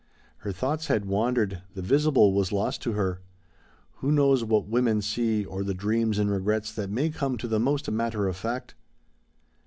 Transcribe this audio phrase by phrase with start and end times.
[0.37, 3.21] Her thoughts had wandered, the visible was lost to her.
[3.97, 7.59] Who knows what women see or the dreams and regrets that may come to the
[7.59, 8.73] most matter of fact?